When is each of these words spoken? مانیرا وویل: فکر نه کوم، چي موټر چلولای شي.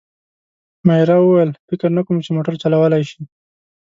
مانیرا 0.87 1.17
وویل: 1.19 1.51
فکر 1.67 1.89
نه 1.97 2.01
کوم، 2.05 2.17
چي 2.25 2.29
موټر 2.35 2.53
چلولای 2.63 3.03
شي. 3.09 3.21